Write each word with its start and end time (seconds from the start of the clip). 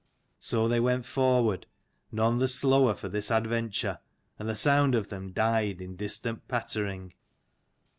So 0.39 0.67
they 0.67 0.79
went 0.79 1.05
forward, 1.05 1.67
none 2.11 2.39
the 2.39 2.47
slower 2.47 2.95
for 2.95 3.07
this 3.07 3.29
adventure: 3.29 3.99
and 4.39 4.49
the 4.49 4.55
sound 4.55 4.95
of 4.95 5.09
them 5.09 5.31
died 5.31 5.79
in 5.79 5.95
distant 5.95 6.47
pattering. 6.47 7.13